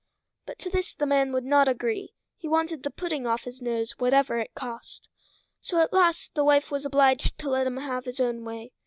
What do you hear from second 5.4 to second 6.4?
So at last